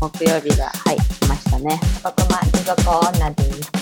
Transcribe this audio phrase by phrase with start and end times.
[0.00, 1.80] 木曜日が、はい、来ましたね。
[2.04, 3.72] 男間持続女です。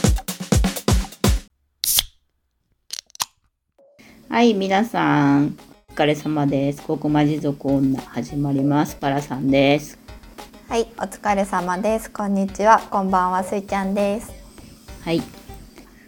[4.26, 5.58] はい、皆さん、
[5.91, 6.83] お疲れ様です。
[6.83, 8.96] ここま持続女始まります。
[8.96, 9.98] パラさんです。
[10.70, 12.10] はい、お疲れ様です。
[12.10, 12.80] こんにちは。
[12.90, 14.32] こんばんは、すいちゃんです。
[15.04, 15.22] はい。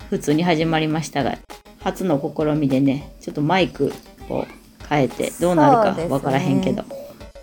[0.09, 1.37] 普通に始まりましたが、
[1.81, 3.93] 初の試みでね、ちょっとマイク
[4.31, 4.47] を
[4.89, 6.98] 変えてどうなるかわからへんけど。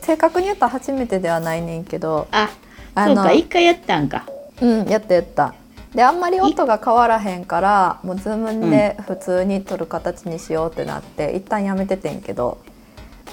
[0.06, 2.52] 正確に言うと初めてではないねんけど、あ、
[2.94, 4.28] あのそうか、一回やったんか。
[4.62, 5.56] うん、やったやった。
[5.96, 12.60] で、あんまり音が変わらへんから、もうズームで普通に撮る形にしようってなって、一旦やめててんけど。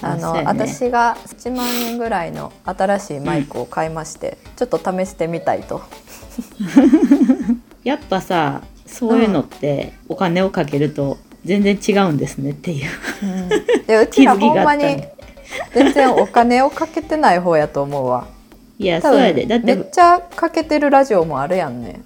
[0.01, 5.81] あの、ね私が1万円ぐらいの新しいマイクを買いまして、ちょっと試してみたいと。
[7.85, 12.89] やっぱさ、そういうのってお金をかけると全然違うんですねっていう。
[13.87, 15.03] でうちらほんまに
[15.73, 18.27] 全然お金をかけてない方やと思うわ。
[18.79, 19.45] いや、多そうやで。
[19.45, 22.01] だって分めっ、ちゃかけてるラジオもあるやんね。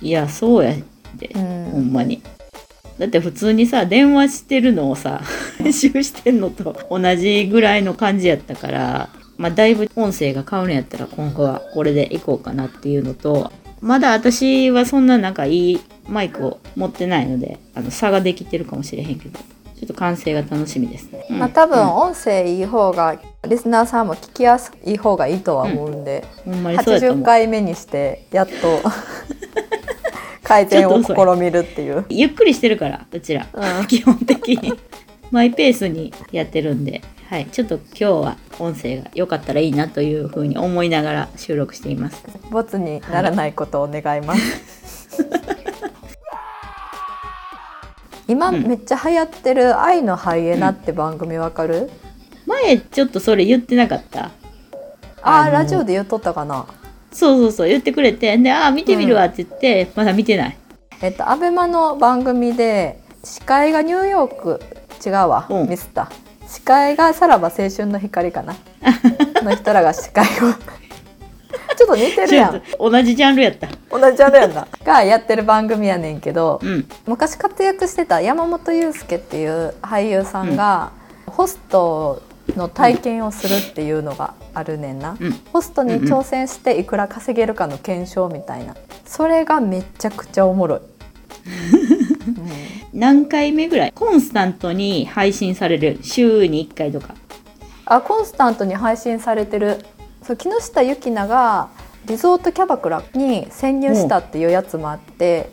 [0.00, 0.74] いや、そうや
[1.16, 1.30] で。
[1.34, 2.22] うんほんまに。
[2.98, 5.20] だって普通にさ電話してるのをさ
[5.58, 19.38] 編集してんのと同じぐらいの感じやったからまあだいぶ音声が変わるんやったら今後はこれでいこうかなっていうのとまだ私はそんななんかいいマイクを持ってないのであの差ができてるかもしれへんけど
[19.78, 21.26] ちょっと完成が楽しみですね。
[21.30, 27.22] うんまあ多分うん音声いい方が、リスナーさんも聞きやすい方がいいとは思うんで、うやと思80う。
[27.22, 28.80] 回目にしてやっと
[30.42, 32.04] 改善を試みるっていう。
[32.08, 34.72] ゆっくりしてるからうちら、うん 基本的に
[35.30, 42.22] マイペースにやってるんで、はい、ちょっと今日は音声が良かったらいいなというふうに思いながら収録しています。
[42.50, 45.22] ボツにならないことを願います。
[45.22, 45.55] 今 う
[48.34, 48.62] ん。
[48.66, 51.90] めっちゃ流行ってる「愛のハイエナ」って番組わかる、
[52.46, 54.30] 前ちょっとそれ言ってなかった？
[55.22, 56.66] あーのラジオで言っとったかな？
[57.12, 58.36] そうそうそう言ってくれて。
[58.38, 60.56] でああ見てみるわって言って、まだ見てない。
[61.02, 64.60] えっと、アベマの番組で司会がニューヨーク
[65.04, 65.68] 違うわ、うん。
[65.68, 66.10] ミスった。
[66.48, 68.54] 司会がさらば青春の光かな。
[69.42, 72.62] の人らが司会をちょっと似てるやん。
[72.78, 73.68] 同じジャンルやった。
[73.90, 76.88] 同じジャンルやんながやってる番組やねんけどうん。
[77.06, 80.90] 昔活躍してた山本裕介っていう俳優さんが、
[81.26, 82.22] ホスト
[82.56, 85.32] の体験をするっていうのがあるねんな、うん。
[85.52, 88.74] ホストに挑戦していくら稼げるかの検証みたいな。
[89.04, 90.82] それがめちゃくちゃおもろい、う
[92.96, 93.92] ん何回目ぐらい？
[93.94, 95.98] コンスタントに配信される？
[96.02, 97.14] 週に1回とか。
[97.84, 99.78] あコンスタントに配信されてる
[100.26, 101.68] そう木下ゆきなが
[102.06, 105.50] リゾートキャバクラに潜入したっていうやつもあって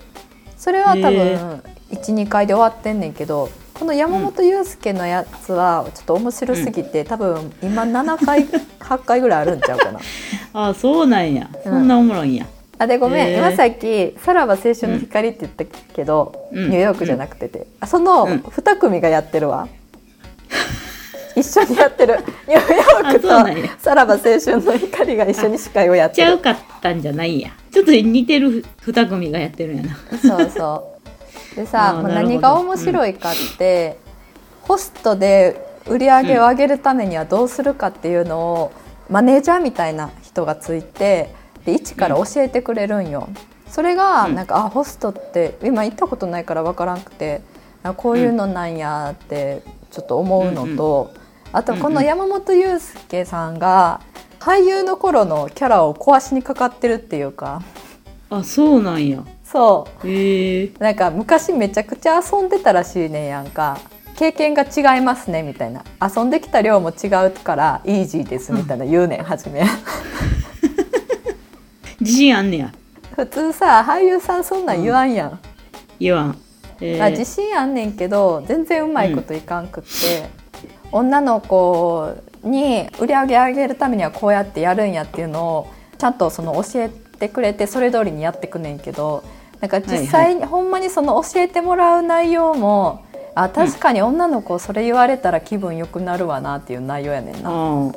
[0.57, 8.45] それは多へ分12回で終わってんねんけどこの山本裕介のやつはちょっと面白すぎて、多分今7回
[8.79, 9.99] 8回ぐらいあるんちゃうかな。
[10.53, 11.49] ああそうなんや。
[11.63, 12.45] そんなおもろいんや、
[12.77, 16.69] あでごめん、今さっき「さらば青春の光」って言ったけど、うん。
[16.69, 18.31] ニューヨークじゃなくてて、あそのうん。
[18.37, 19.67] 2組がやってるわ、
[21.35, 22.19] 一緒にやってる。
[22.47, 27.51] ニューヨークとさらば青春の光が一緒に司会をやってるちゃうかったんじゃないんや。
[27.71, 30.19] ちょっと似てる2組がやってるんやな。
[30.19, 30.89] そうそ
[31.53, 31.55] う。
[31.55, 33.97] でさ何が面白いかって、
[34.61, 38.71] ホストで売り上げを上げるためにはどうするかっていうのを、
[39.09, 41.33] マネージャーみたいな人がついて
[41.65, 43.29] で一から教えてくれるんよ。
[43.67, 44.35] それがうん。
[44.35, 47.41] なんか、あホストって今行ったことないから分からんくて
[47.83, 49.61] あこういうのなんやって
[49.91, 51.13] ちょっと思うのと、
[51.53, 54.01] あとこの山本裕介さんが
[54.39, 57.61] 俳優の頃のキャラを壊しにかかってるっていうか。
[58.31, 59.23] あそうなんや。
[59.45, 60.07] そう。
[60.07, 60.71] へえ。
[60.79, 63.79] なんか昔めちゃくちゃ遊んでたらしいねんやんか。
[64.17, 65.83] 経験が違いますねみたいな。
[66.01, 69.63] 遊んできた量も違うからイージーですみたいな言うねん初め。
[72.01, 72.73] 自信あんねや。
[73.15, 75.39] 普通さ俳優さんそんなん言わんやん、
[75.99, 76.37] 言わん。
[76.81, 77.11] え。
[77.11, 80.42] 自信あんねんけど全然うまいこといかんくって、
[80.93, 89.23] 女の子に売り上げ上げるためにはこうやってやるんやっていうのをちゃんとその教えてくれてそれ通りにやってくねんけど
[89.59, 97.49] なんか実際にほんまにその教えてもらう内容もあ確かに女の子それ言われたら気分良くなるわなっていう内容やねんな。
[97.49, 97.91] ああ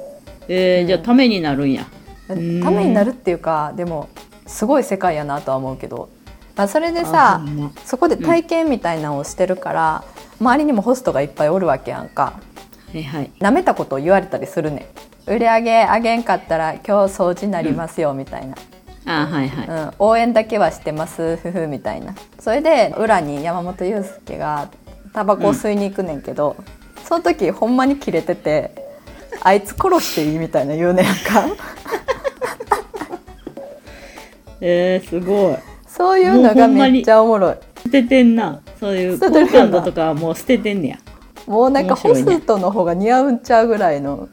[0.49, 1.87] えーじゃあためになるんや。
[2.29, 2.39] たん。
[2.39, 4.09] めになるっていうかでも
[4.47, 6.09] すごい世界やなとは思うけど、
[6.55, 7.43] まあ、それであさ
[7.85, 10.05] そこで体験みたいなのをしてるから、
[10.41, 12.41] 周りにもホストがいっぱいおるわけやんか
[12.97, 13.31] はいはい。
[13.41, 14.89] なめたことを言われたりするね
[15.27, 15.31] ん。
[15.31, 18.55] 売り上げ上げんかったら今日掃除になりますよみたいな、
[19.07, 22.15] あはいはい、うん、応援だけはしてますふふみたいな。
[22.39, 24.71] それで裏に山本裕介が
[25.13, 26.57] タバコを吸いに行くねんけど、
[27.05, 28.71] その時ほんまにキレてて
[29.43, 31.47] あいつ殺していいみたいな言うねやんか。
[34.61, 35.57] えー、すごい。
[35.87, 37.57] そういうのがめっちゃおもろい。
[37.83, 38.61] 捨ててんな。
[38.79, 40.99] そういう好感度とかはもう捨ててんねや
[41.47, 44.29] もうなんかホストの方が似合うんちゃうぐらいの。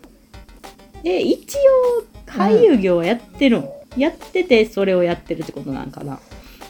[1.03, 6.19] え一応俳優業はやってるん、やっててそれをやってるってことなんかな。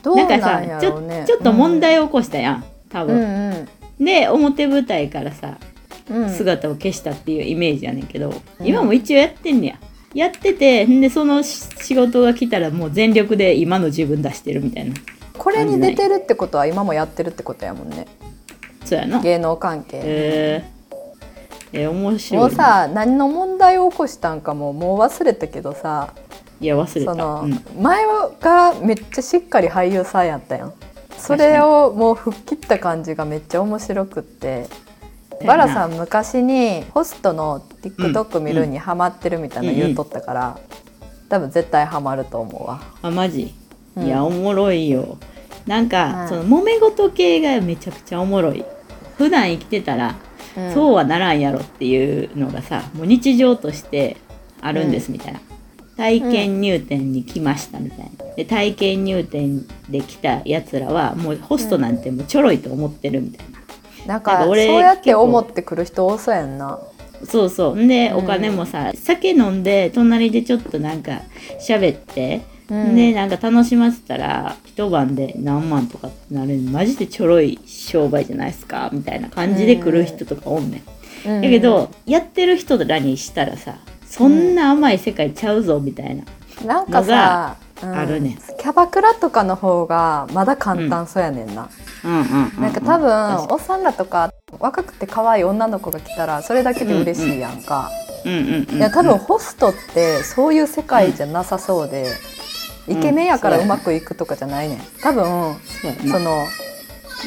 [0.01, 3.67] どうなんなんかさちょちょっと問題を起こしたやん多うん分、
[3.99, 5.57] で表舞台からさ
[6.09, 6.23] うん。
[6.23, 8.29] うん姿を消したっていうイメージやねんけど、
[8.59, 8.67] うん。
[8.67, 9.79] 今も一応やってんねや。
[10.13, 14.95] やっててんでそのし仕事が来たらもう全力で今の自分出してるみたいな。
[15.37, 18.05] これに出てるってことは今もやってるってことやもんね
[18.85, 19.21] そうやな。
[19.21, 20.01] 芸能関係。
[20.03, 26.13] えー、えー面白いもうさ何の問題を起こしたんかももう忘れたけどさ。
[26.59, 27.11] いや忘れた。
[27.11, 27.81] その、うん。
[27.81, 28.05] 前
[28.39, 30.73] がめっちゃしっかり俳優さんやったやん。
[31.17, 34.67] それをもう吹っ切った感じがめっちゃ面白くって。
[35.45, 40.59] バラさん昔にホストの TikTok 見るにハマってるみたいなの言うとったから、
[41.27, 42.81] 多分絶対ハマると思うわ。
[43.01, 43.53] あマジ、
[43.97, 44.05] うん。
[44.05, 45.17] いやおもろいよ
[45.67, 48.63] なんか、うんその揉め事系がめちゃくちゃおもろい。
[49.17, 50.15] 普段生きてたら、
[50.57, 50.73] うん。
[50.73, 54.17] そうはならんやろっていうのがさもう日常として
[54.61, 55.39] あるんですみたいな、
[55.97, 58.35] 体験入店に来ましたみたいな。
[58.35, 63.45] で体験入店で来たやつらはもうホストなんてもうちょろいと思ってるみたい
[64.05, 66.79] な、なんかそうなんか俺やって思ってくる人多そうやんな。
[67.25, 67.75] そうそう。
[67.75, 68.17] んで、うん。
[68.17, 71.21] お金もさ酒飲んで隣でちょっとなんか
[71.59, 72.95] 喋って、うん。
[72.95, 80.83] でなんか楽しませたら一晩で何万とかってなるマジでちょろい商売じゃないですかみたいな感じで来る人とかおんね
[81.25, 81.41] ん、うん。
[81.41, 86.23] だけどやってる人らにしたらさそんな甘い世界ちゃうぞみたいな、
[86.65, 87.97] なんかさ、うん。
[87.97, 88.37] あるね。
[88.59, 91.67] キャバクラとかの方がまだ簡単そうやねんな、
[92.59, 97.89] なんか多分おっさんらとか若くて可愛い女の子が来たらそれだけで嬉しいやんか、
[98.23, 98.77] うんうんうん。
[98.77, 102.05] いや多分ホストってそういう世界じゃなさそうで、
[102.87, 104.79] イケメンやからうまくいくとかじゃないねん。
[105.01, 105.55] 多分
[106.09, 106.45] その、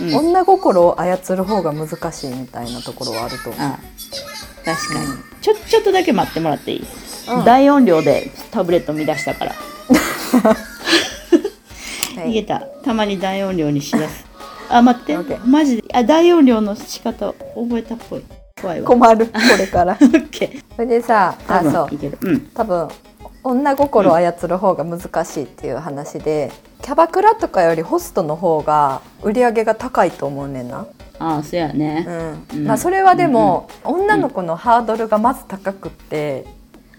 [0.00, 0.14] うん。
[0.14, 3.62] 女心を操る方が難しいみたいなところはあると思う。
[3.62, 3.78] あ
[4.64, 5.06] 確かに、
[5.40, 6.86] ちょちょっとだけ待ってもらっていい、
[7.30, 7.44] うん。
[7.44, 9.52] 大音量でタブレット見出したから。
[12.16, 12.28] はい。
[12.30, 12.60] 逃げた。
[12.84, 14.26] たまに大音量にしだす。
[14.68, 15.38] あ待って。
[15.46, 15.84] マジで。
[15.94, 18.24] あ大音量の仕方覚えたっぽい。
[18.60, 18.88] 怖いわ。
[18.88, 19.92] 困るこれから。
[20.00, 20.64] オッケー。
[20.74, 21.94] それでさ多分あそう。
[21.94, 22.18] いける。
[22.20, 22.40] うん。
[22.54, 22.88] 多分
[23.46, 26.52] 女心を操る方が難しいっていう話で、
[26.82, 30.86] キャバクラとかよりホストの方が売り上げが高いと思うねんな、
[31.18, 32.04] ああそうやね。
[32.52, 32.58] うん。
[32.58, 32.66] うん。
[32.66, 36.44] まあ、それはでも、女の子のハードルがまず高くって、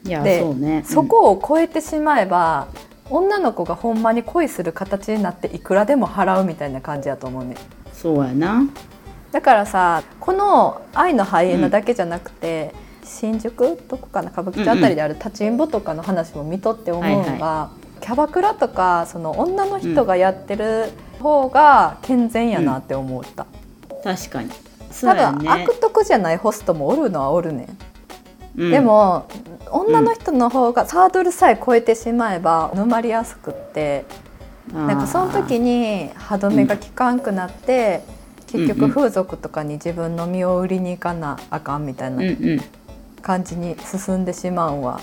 [0.05, 0.83] いやでそうね。
[0.85, 2.67] そこを超えてしまえば
[3.09, 7.57] 女の子がほんまに恋する形になっていくらでも払うみたいな感じやと思うねん。
[7.91, 8.63] そうやな。
[9.31, 12.73] だからさこの「愛のハイエナ」だけじゃなくて、
[13.07, 23.45] 新宿どこかな歌舞伎町あたりである立ちんぼとかの話も見とって思うのが、はいキャバクラとかその女の人がやってる方が健全やなって思った、
[24.03, 24.51] 確かに。
[24.91, 27.67] そう多分、悪徳じゃないホストもおるのはおるね。
[28.55, 28.71] ん、うん。
[28.71, 29.27] でも
[29.71, 34.05] 女の人の方がハードルさえ超えてしまえば沼りやすくって
[34.71, 38.03] なんかその時に歯止めが効かんくなって、
[38.47, 38.91] 結局うんうん。
[38.93, 42.17] 風俗とかに自分の身を売りに行かなあかんみたいな。
[42.17, 42.61] うんうん
[43.21, 45.01] 感じに進んでしまうんは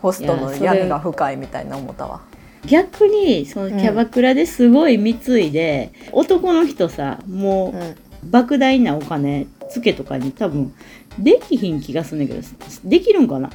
[0.00, 2.20] ホストの闇が深いみたいな思ったわ。
[2.64, 7.74] 逆にそのキャバクラですごい貢いで、男の人さも
[8.22, 10.72] う莫大なお金つけとかに多分
[11.18, 12.48] できひん気がするんだけど
[12.84, 13.50] できるんかな？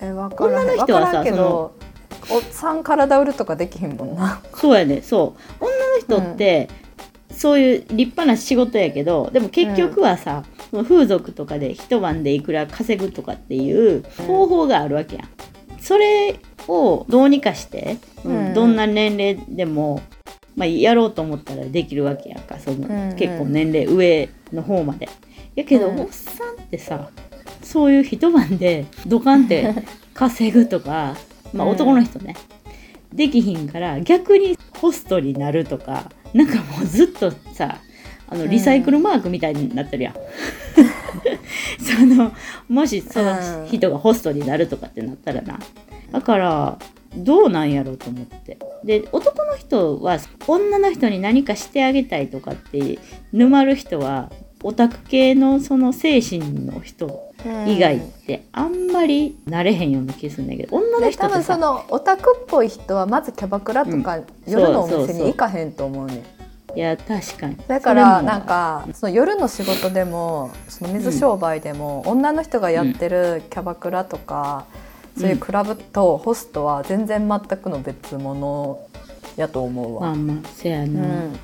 [0.00, 0.66] え分からん。
[0.66, 1.74] 女の人はさ分からんけど
[2.30, 4.40] おっさん体売るとかできひんもんな。
[4.54, 5.64] そうやねそう。
[6.06, 6.68] 女の人って、
[7.30, 15.28] そういう立派な仕事やけどでも結局はさ、その風俗とかで一晩でいくら稼ぐとかっていう方法があるわけやん。
[15.78, 18.54] それをどうにかして、うん。
[18.54, 20.00] どんな年齢でも、
[20.56, 22.58] まあ、やろうと思ったらできるわけやんか。
[22.58, 23.16] その、うんうん。
[23.16, 25.10] 結構年齢上の方まで。
[25.54, 26.00] やけど、うん。
[26.00, 27.10] おっさんってさ
[27.62, 29.74] そういう一晩でドカンって
[30.14, 31.16] 稼ぐとか、
[31.52, 31.72] まあ、うん。
[31.74, 32.34] 男の人ね、
[33.12, 37.78] できひんから逆にホストになるとかなんかもうずっとさ
[38.32, 38.50] あのうん。
[38.50, 40.14] リサイクルマークみたいになってるやん。
[41.78, 42.32] その
[42.68, 45.58] もしその人がホストになるとかってなったらな。
[46.10, 46.78] だから
[47.16, 48.58] どうなんやろうと思って。
[48.84, 52.98] で男の人は女の人に何かしてあげたいとかって
[53.32, 54.30] 沼る人は
[54.64, 57.32] オタク系のその精神の人
[57.66, 60.76] 以外ってあんまりなれへんような気がするんだけど。
[60.76, 66.41] 女の人ってさ分そのオタクっぽい人はまずキャバクラとか夜のお店に行かへんと思うねん
[66.74, 67.56] いや確かに。
[67.68, 74.66] だからなんかその夜の仕事でもその水商売でも、女の人がやってるキャバクラとか、
[75.18, 78.80] そういうクラブとホストは全然全くの別物
[79.36, 80.00] やと思うわ。
[80.00, 81.00] まあまあせやな、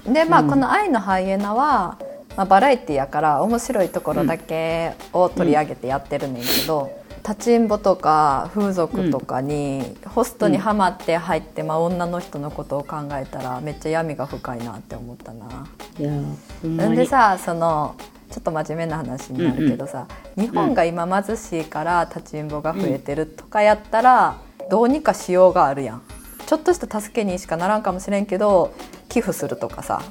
[0.06, 0.48] うん、でまあ、うん。
[0.48, 1.98] この「愛のハイエナは」
[2.36, 6.90] まあ、バラエティやから面白いところだけを取り上げてやってるねんけど、
[7.28, 15.68] 立ちんぼとか風俗とかにホストにはまって入って、まあ、女の人のことを考えたらめっちゃ闇が深いなって思ったな。
[15.98, 16.10] いや
[16.62, 17.96] ほんでさその
[18.30, 20.06] ちょっと真面目な話になるけどさ、
[20.36, 24.36] 日本が今貧しいから立ちんぼが増えてるとかやったら、
[24.70, 26.02] どうにかしようがあるやん。
[26.46, 28.74] ちょっとした助けにしかならんかもしれんけど
[29.08, 30.02] 寄付するとかさ。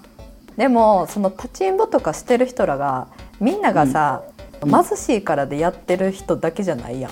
[0.56, 3.08] でもその立ちんぼとかしてる人らが
[3.40, 4.24] みんながさ、
[4.66, 7.12] 貧しいからでやってる人だけじゃないやん。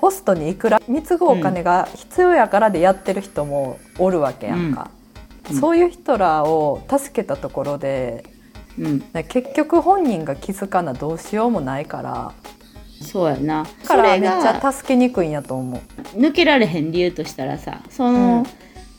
[0.00, 4.90] ホストにいくら貢ぐお金が必要やからでやってる人もおるわけやんか、
[5.50, 5.56] うん。
[5.56, 8.24] そういう人らを助けたところで
[8.78, 9.04] うん。
[9.12, 12.32] ね結局本人が気づかなどうしようもないから。
[13.00, 13.64] そうやな。
[13.82, 16.18] だからめっちゃ助けにくいんやと思う。
[16.18, 18.46] 抜けられへん理由としたらさその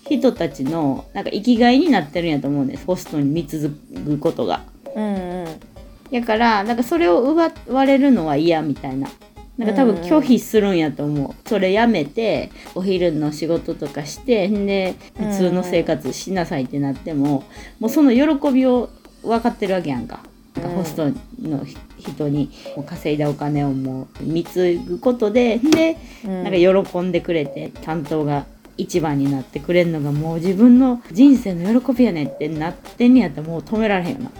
[0.07, 2.85] 人たちのなんか生きがいになってるんやと思うんです。
[2.85, 3.75] ホストに貢
[4.05, 4.63] ぐことが。
[4.95, 5.74] うんうん
[6.19, 9.09] だからなんかそれを奪われるのは嫌みたいな。
[9.57, 11.47] なんか多分拒否するんやと思う。
[11.47, 17.45] それやめてお昼の仕事とかしてんで普通の生活しなさいってなっても、
[17.79, 18.89] もうその喜びを
[19.23, 20.19] 分かってるわけやんか。
[20.55, 21.09] なんかホスト
[21.41, 21.65] の
[21.97, 22.49] 人に
[22.85, 28.45] 稼いだお金をもう貢ぐことででうんなんか喜んでくれて担当が
[28.77, 34.31] 一番になってくれるのがもう自分の人生の喜びやねんってなってんねやったらもう止められへんよな。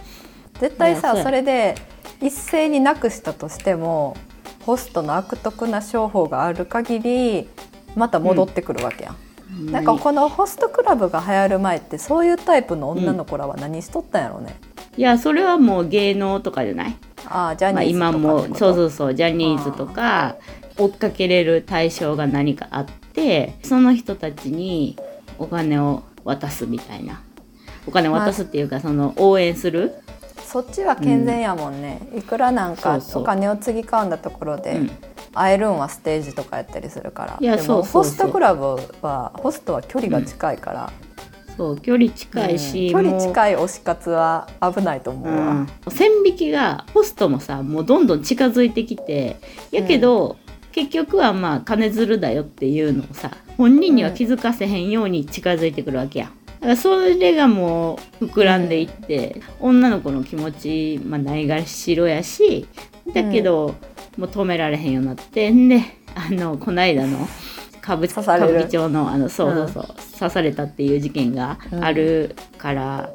[0.59, 1.75] 絶対さそれで
[2.21, 4.15] 一斉になくしたとしても
[4.65, 7.47] ホストの悪徳な商法がある限り
[7.95, 9.15] また戻ってくるわけやん。
[9.71, 14.55] なんかこのホストクラブが流行る前ってそういうタイプの女の子らは何しとったんやろうね。
[14.97, 16.97] いやそれはもう芸能とかじゃない、
[17.27, 20.35] ああジャまあ、ニーズとか今もってことそうそうそうジャニーズとか
[20.77, 24.97] 追っかけれる対象が何かあってその人たちに
[25.38, 27.21] お金を渡すみたいな。
[27.88, 29.93] お金を渡すっていうかその応援する、
[30.46, 34.92] そっちは健全やもんね、いくらなんかお金をつぎ込んだところで、うん。
[35.38, 37.38] 会えるんはステージとかやったりするから。
[37.42, 40.94] いやでもホストクラブはホストは距離が近いから、
[41.58, 43.04] そう距離近いし、うん。
[43.04, 49.38] 距離近い推し活は危ないと思うわ、うん、線引きがホストもさもうどんどん近づいてきて
[49.72, 50.38] やけど、
[50.72, 56.32] 結局はまあ金づるだよっていうのをさ本人には気づかせへんように近づいてくるわけや。
[56.65, 62.67] だからそれがもう膨らんでいって、女の子の気持ち、まあ、ないがしろやし
[63.13, 63.75] だけど、
[64.17, 65.84] もう止められへんようになってんで
[66.15, 67.27] あのこないだの
[67.84, 69.86] 歌舞伎町のあのそうそうそう、
[70.19, 73.12] 刺されたっていう事件があるから、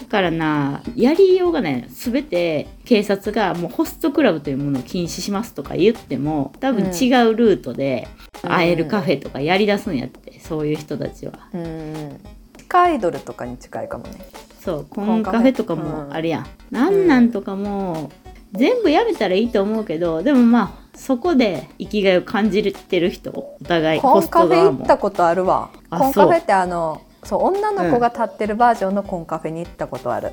[0.00, 1.84] だからなやりようがない。
[1.88, 8.06] 全て警察がもうホストクラブというものを禁止しますとか言っても多分違うルートで
[8.42, 11.32] 会えるカフェとかやりだすんやって、そういう人たちは。
[11.52, 12.20] うん。
[12.20, 12.41] 地
[12.72, 14.18] 下アイドルとかに近いかもね。
[14.60, 15.52] そうコンカフェ。
[15.52, 18.10] とかもあるやん、なんなんとかも
[18.52, 25.70] 全部やめたらいいと思うけどでもまあそこで生きがいを感じてる人お互いコンカフェ行ったことあるわ。
[25.90, 30.32] あコンカフェってあのそう女の子が立ってるバージョンのコンカフェに行ったことある、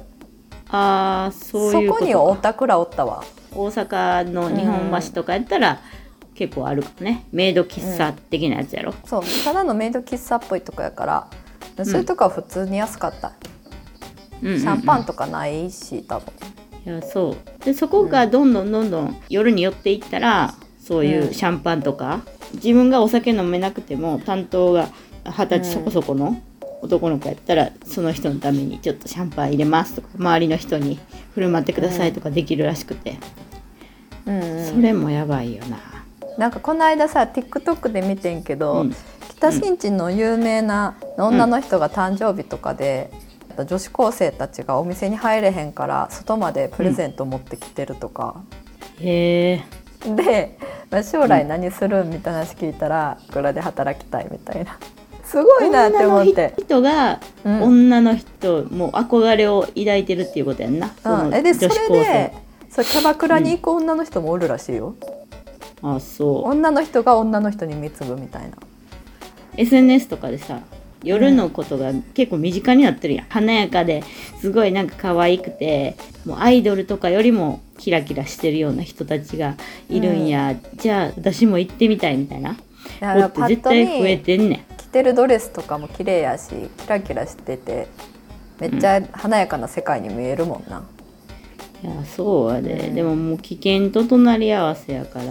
[0.69, 3.24] ああそうそいうこことにオかタクらおったわ。
[3.51, 5.79] 大阪の日本橋とかやったら
[6.36, 7.25] 結構あるかもね。
[7.31, 11.27] メイド喫茶的なやつやろ、そうただのメイド喫茶っぽいとこやから
[11.86, 13.33] そういうとこは普通に安かった、
[14.41, 14.59] うんうんうん。
[14.59, 16.33] シャンパンとかないし多分。
[16.86, 17.65] いやそう。
[17.65, 22.21] でそこがどんどんどんどん夜に寄っていったらそういうシャンパンとか、
[22.55, 24.89] 自分がお酒飲めなくても担当が
[25.25, 26.41] 二十歳そこそこの
[26.81, 30.98] 男の子やったらその人のためにちょっとシャンパン入れますとか周りの人に
[31.36, 33.17] 振る舞ってくださいとかできるらしくて、
[34.25, 34.65] うんうん。
[34.65, 35.77] それもやばいよな。
[36.38, 38.95] なんかこの間さ TikTok で見てんけど、うん
[39.39, 43.10] 北新地の有名な女の人が誕生日とかで、
[43.67, 45.72] 女子高生たちがお店に入れへん。
[45.72, 48.41] から外までプレゼント持ってきてるとか、
[49.00, 49.63] へ
[50.05, 50.58] えで、
[50.91, 54.77] まあ、将来何するみたいな話聞いたらいくらで働きたいみたいな
[55.24, 56.53] すごいなって思って。
[56.58, 57.63] 人がうん。
[57.63, 62.34] 女の人も憧れを抱いてるっていうことやんな、うん、えでそれで
[62.69, 64.96] そうキャバクラに行く女の人もおるらしいよ、
[65.81, 68.58] 生あそう女の人が女の人に貢ぐみたいな
[69.59, 70.61] SNS とかでさ
[71.03, 74.03] 夜のことが結構身近になってるやん、華やかで
[74.41, 79.55] すごいなんか可愛くてもうアイドルとかよりもキラキラしてるような人たちが
[79.89, 82.57] いるんや、じゃあ私も行ってみたいみたいな。
[82.99, 84.75] だ子って絶対増えてんねん。
[84.77, 87.87] 着てるドレスとかも綺麗やしキラキラしてて
[88.59, 90.83] めっちゃ華やかな世界に見えるもんな、
[91.81, 95.25] いやそうやで、でももう危険と隣り合わせやから、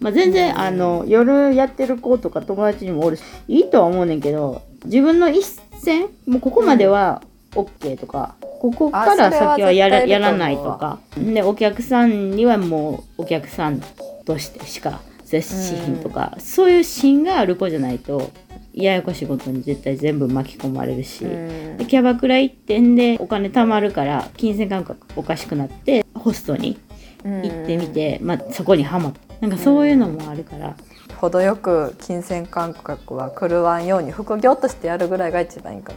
[0.00, 5.44] まあ、全然、あの夜やってる子とか友達にもおるしいいとは思うねんけど自分の一
[5.80, 10.98] 線もうここまでは OK とか、ここから先はやらやらないとか。
[11.16, 13.80] でお客さんにはもうお客さん
[14.24, 18.30] としてしか接しひんとか、そういう芯がある子じゃないと
[18.74, 21.76] ややこしいことに絶対全部巻き込まれるし、うん。
[21.76, 26.78] でキャバクラ一点でお金貯まるから金銭感覚おかしくなってホストに
[27.24, 29.20] 行ってみて、まあ、そこにはまった。
[29.40, 30.76] なんかそういうのもあるから、
[31.22, 35.92] 程よく金銭感覚は狂わんように副業としてやるぐらいが一番いいか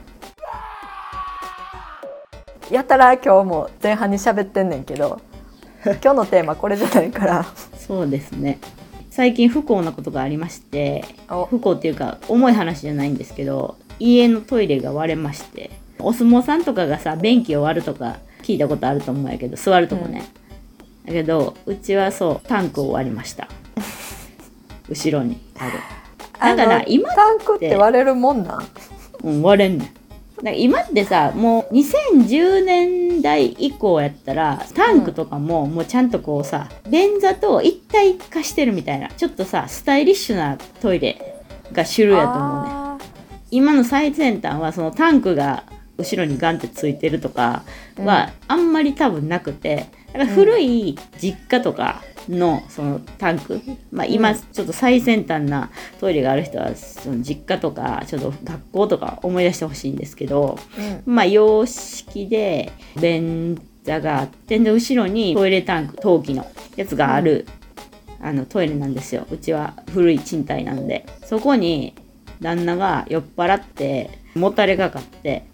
[2.70, 5.22] やたら今日も前半に喋ってんねんけど
[5.86, 7.46] 今日のテーマこれじゃないから。
[7.78, 8.60] そうですね
[9.16, 11.46] 最近不幸なことがありましてお。
[11.46, 20.26] 不幸っていうか重い話じゃないんですけど家のトイレが割れましてお相撲さんとかがさ便器を割るとか聞いたことあると思うんやけど座るとこね、
[21.06, 23.48] だけどうちはそうタンクを割りました。
[24.90, 25.80] 後ろにある。
[26.38, 28.68] だから今タンクって割れるもんなん？
[29.24, 29.88] うん、割れんねん。
[29.88, 29.96] だか
[30.44, 41.42] ら今ってさもう2010年代以降やったらタンクとかももうちゃんとこうさ便座と一体化してるみたいなちょっとさスタイリッシュなトイレ
[41.72, 42.70] が主流やと思うね。
[42.72, 42.98] あ
[43.50, 45.64] 今の最先端はそのタンクが
[45.98, 47.64] 後ろにガンってついてるとか
[47.98, 61.14] はあんまり多分なくてだから古い実家とかのそのタンク、まあ、今うんちょっと最先端なトイレがある人はその実家とかちょっと学校とか思い出してほしいんですけどーうん。
[61.16, 67.48] まあ洋式で便座があってで後ろにトイレタンク陶器のやつがある、
[68.20, 69.28] あのトイレなんですよ。
[69.30, 71.06] うちは古い賃貸なんで。
[71.26, 71.94] そこに
[72.42, 75.46] 旦那が酔っ払ってもたれかかって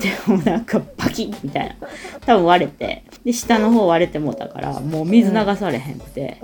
[0.00, 1.88] でもなんかパキッみたいな。
[2.26, 3.04] 多分割れて。
[3.24, 6.40] で下の方割れてもうたからもう水流されへんくて、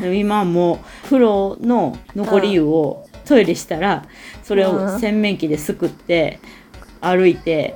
[0.00, 4.06] でも今はもう風呂の残り湯をトイレしたら
[4.42, 6.38] それを洗面器ですくって
[7.00, 7.74] 歩いて。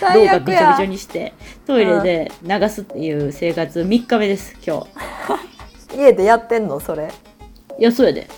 [0.00, 1.34] 最悪下びちょびやちょにして
[1.66, 5.96] トイレで流すっていう生活3日目です今日。
[5.96, 7.10] 家でやってんのそれ。
[7.78, 8.28] いやそうやで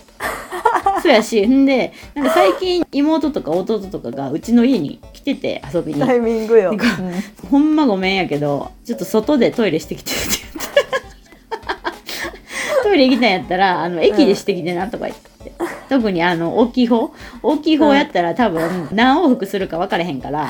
[1.03, 5.99] そうやしんでなんか最近妹とか弟とかがうちの家に来てて遊びに。
[5.99, 6.79] タイミングよ、うん。
[7.49, 10.79] ほんまごめんやけどちょっと外でトイレしてきてって言って。
[12.87, 15.51] トイレ行きたんやったらあの駅でしてきてなとか言って、
[15.89, 17.11] 特にあの大きい方
[17.41, 20.49] 大きい方やったら多分何往復するか分かれへんから、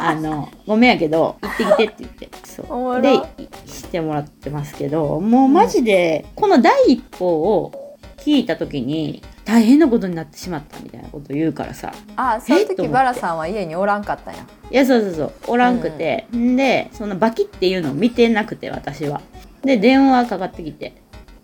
[0.00, 2.28] あのごめんやけど行ってきてって言って。
[2.44, 3.00] そう。
[3.00, 3.20] でい
[3.68, 11.92] してもらってますけどもうマジでこの第一報を聞いた時に大変なことになってしまったみたいなこと言うからさ。
[12.16, 14.44] あその時バラさんは家におらんかったんや。
[14.70, 15.32] いやそうそうそう。
[15.46, 19.22] おらんくて、ん、でそのバキっていうのを見てなくて私は。
[19.62, 20.94] で電話かかってきて。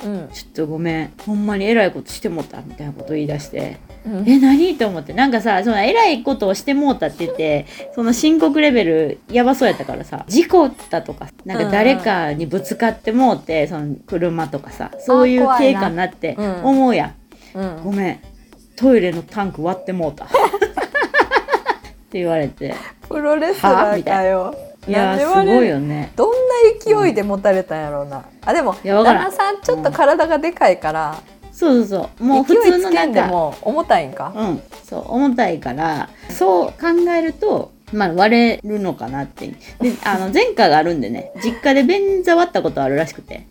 [0.04, 1.12] うん「ちょっとごめん。
[1.24, 3.76] ほんまにえらいことしてもった」みたいなこと言い出して。
[4.04, 5.12] うん「え何?」と思って。
[5.12, 17.14] なんかさそのえらいことをしてもうたって言ってその申告レベルやばそうやったからさ事故ったとかなんか誰かにぶつかってもうてその車とかさそういう経過になってうん思うやん
[17.54, 17.82] うん。
[17.84, 18.20] ごめん。
[18.76, 20.24] トイレのタンク割ってもうた。
[20.24, 22.74] って言われて。
[23.08, 24.54] プロレスラーかよ。
[24.88, 25.42] いやーすな。
[25.42, 26.12] んで割れるごいよね。
[26.16, 26.36] どんな
[27.04, 29.30] 勢いで持たれたんやろうな、あでもいやわからん。
[29.30, 32.24] 旦那さんちょっと体がでかいから、そうそうそう。
[32.24, 33.32] もう普勢い通つけんでのなんか。
[33.32, 34.62] も重たいんか、うん。
[34.84, 36.08] そう重たいから。
[36.30, 39.46] そう考えるとまあ割れるのかなって。
[39.48, 39.54] で
[40.04, 41.32] あの前科があるんでね。
[41.44, 43.46] 実家で便座割ったことあるらしくて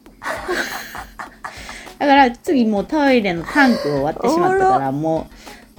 [2.02, 5.30] だから次もうトイレのタンクを割ってしまったからも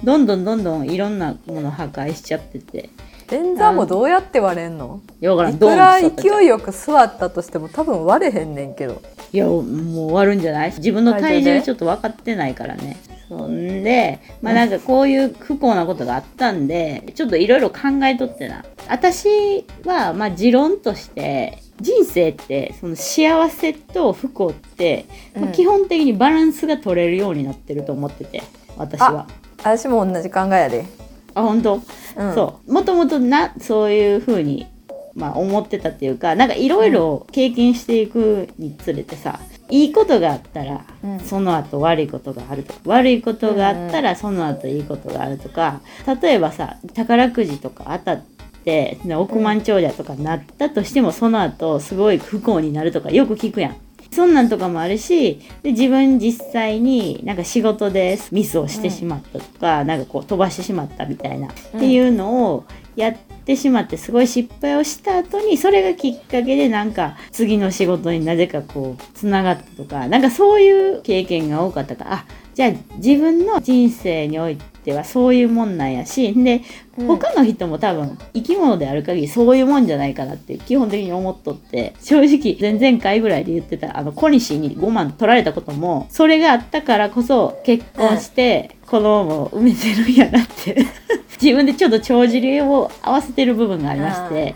[0.01, 2.89] うどんどんどんどんいろんなもの破壊しちゃってて。
[3.29, 5.01] 便座もどうやって割れんの？
[5.21, 9.01] いくら勢いよく座ったとしても多分割れへんねんけど。
[9.31, 9.61] いやも
[10.07, 10.73] う割るんじゃない？
[10.75, 12.97] 自分の体重ちょっと分かってないからね。
[13.29, 18.63] そんでまあなんかこういう不幸なことがあったんでちょっといろいろ考えとってな。
[18.89, 25.05] 私はまあ持論として人生ってその幸せと不幸って、
[25.35, 28.43] まあうん基本的にバランスが取れるようになってると思ってて
[28.77, 29.27] 私は。
[29.57, 30.85] 私も同じ考えやで、
[31.33, 32.73] あ本当、うん、そう。
[32.73, 34.67] もともとなそういうふうに、
[35.15, 41.19] まあ、思ってたっていうかなんかいろいろ経験していくにつれてさ、いいことがあったら、うん。
[41.21, 45.81] その後悪いことがあるとか悪いことがあったらその後いいことがあるとか
[46.21, 48.23] 例えばさ宝くじとか当たっ
[48.63, 53.75] てね億万長者とかなったとしてもその後すごい不幸になるとかよく聞くやん。
[54.11, 76.61] そんなんとかもあるしで自分実際になんか仕事でミスをしてしまったとか、なんかこう飛ばしてしまったみたいな、っていうのをやってしまってすごい失敗をした後にそれがきっかけでなんか次の仕事になぜかこうつながったとかなんかそういう経験が多かったからあじゃあ自分の人生においてはそういうもんなんやしで
[76.97, 77.07] うん。
[77.07, 90.85] 他の人も多分生き物である限りそういうもんじゃないかなって基本的に思っとって正直前々回ぐらいで言ってたあの小西に5万取られたこともそれがあったからこそ結婚して子供を産めてるんやなって。
[91.41, 94.55] 自分でちょっと帳尻を合わせてる部分がありまして。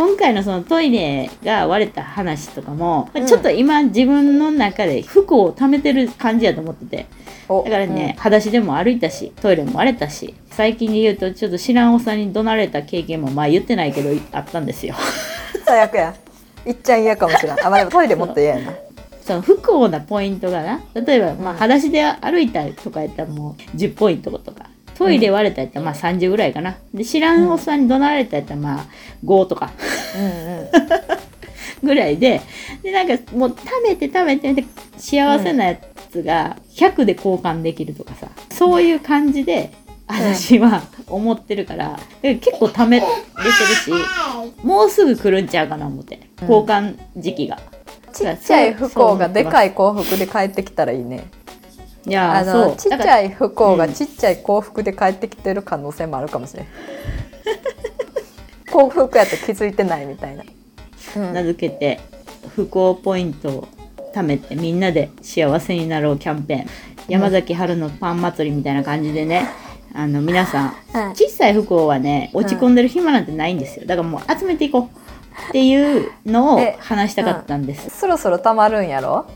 [0.00, 3.26] 今回のそのトイレが割れた話とかも、うん。
[3.26, 7.06] ちょっと今自分の中で不幸を溜めてる感じやと思ってて。
[7.50, 7.64] お。
[7.64, 14.94] だからね、裸足でも歩いたしトイレも割れたし最近で言うとちょっと知らんおっさんに怒鳴られた経験もまあ言ってないけどあったんですよ。
[15.54, 16.14] うん最悪や。
[16.64, 17.60] いっちゃん嫌かもしれん。
[17.60, 18.72] あまあでもトイレもっと嫌やな。
[19.20, 20.80] その不幸なポイントがな。
[20.94, 24.69] 例えばまあ裸足で歩いたりとかやったらもう10ポイントとか
[25.00, 26.76] トイレ割れたやったらまあ30ぐらいかな。
[26.92, 28.86] で知らんおっさんに怒鳴られたやったらまあ
[29.24, 29.70] 5とか。
[31.82, 32.42] ぐらいで。
[32.82, 34.62] でなんかもう貯めて貯めてで
[34.98, 35.76] 幸せなや
[36.10, 38.28] つが100で交換できるとかさ。
[38.50, 39.72] そういう感じで
[40.06, 41.98] 私は思ってるから。
[42.20, 43.90] で結構貯めれてるし
[44.62, 46.20] もうすぐ来るんちゃうかな思って。
[46.42, 47.58] 交換時期が。
[48.12, 51.30] ちっちゃい不幸がでかい幸福で帰ってきたらいいね
[52.06, 52.68] いやあーそう。
[52.70, 53.92] のちっちゃい不幸がうん。
[53.92, 56.66] ちっちゃい幸福で帰ってきてる可能性もあるかもしれん。
[58.70, 60.44] 幸福やと気づいてないみたいな、
[61.16, 61.32] うん。
[61.34, 62.00] 名付けて
[62.54, 63.68] 不幸ポイントを
[64.14, 66.66] 貯めてみんなで幸せになろうキャンペーン。
[67.08, 69.48] 山崎春のパン祭りみたいな感じでね
[69.92, 71.10] あの皆さんうん。
[71.10, 73.86] 小さい不幸はね落ち込んでる暇なんてないんですよ。
[73.86, 74.82] だからもう集めていこう
[75.48, 79.26] っていうのをえ話したかったんです、そろそろたまるんやろ？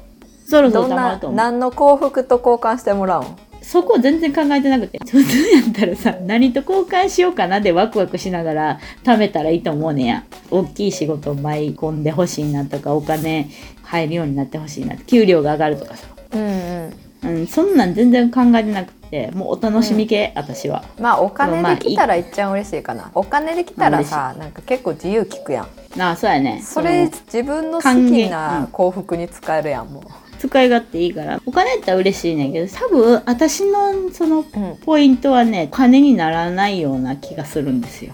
[0.54, 3.26] そろそろと何の幸福と交換してもらうん？
[3.62, 4.98] そこ全然考えてなくて。
[5.10, 10.24] 普通やったらさ何と交換しようかなでワクワクしながら貯めたらいいと思うねんや。
[10.50, 13.48] 大きい仕事を舞い込んでほしいなとかお金
[13.82, 16.06] 入るようになってほしいな給料が上がるとかさ。
[16.32, 16.94] うんうん。
[17.24, 20.84] うん、そんなん全然考えてなくてもうお楽しみ系、私は。
[21.00, 23.10] まあお金まあできたらいっちゃん嬉しいかな。
[23.14, 25.98] お金できたらさなんか結構自由聞くやん。
[25.98, 26.60] なあそうやね。
[26.62, 30.02] それの自分の好きな幸福に使えるやんも
[30.48, 31.40] 使い勝手いいから。
[31.46, 38.12] お金やったら嬉しいねんけど多分私のそのう、うん、ポイントはねお金にならないような気がするんですよ。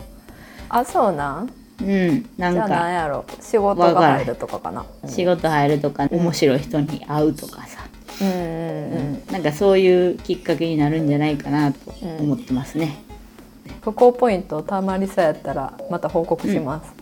[0.68, 1.50] あそうなん？
[1.80, 3.24] うんなんじゃあなんかやろ？
[3.40, 4.86] 仕事が入るとかかな。
[5.06, 7.80] 仕事入るとか、面白い人に会うとかさ、
[8.20, 8.38] うんうんう
[9.30, 9.32] ん。
[9.32, 11.78] なんかそういうきっかけになるんじゃないかなと
[12.20, 13.02] 思ってますね、
[13.80, 16.92] 不幸ポイントたまりそうやったらまた報告します、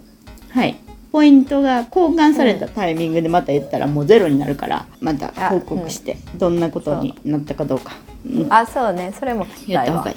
[0.51, 0.79] はい
[1.11, 7.93] ポイントが交換されたタイミングでまた言ったらもうゼロになるからまた報告してどんなことになったかどうか、
[8.27, 8.53] うん。
[8.53, 9.13] あそうね。
[9.19, 9.85] それも聞きたいわ。
[9.87, 10.17] やった方がいい。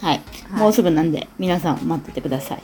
[0.00, 0.60] はい、はい。
[0.60, 2.62] もうすぐなんで皆さん待っててください。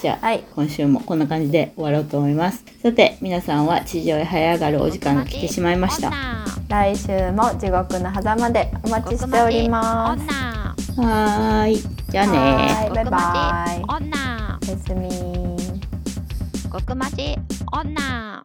[0.00, 0.44] じゃあ、はい。
[0.54, 2.64] 今週もこんな感じで終わろうと思います。
[2.82, 6.10] さて皆さんは地上へ這い上がるお時間が来てしまいました。
[6.10, 10.24] は来週も地獄の狭間でお待ちしております。
[11.00, 11.76] ーい。
[12.10, 14.04] じゃあねはいバイバイ。
[14.04, 15.29] 女おやすみ
[16.70, 17.36] 極まち
[17.72, 18.38] 女。